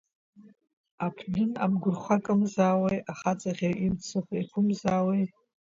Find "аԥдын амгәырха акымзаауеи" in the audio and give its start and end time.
1.05-2.99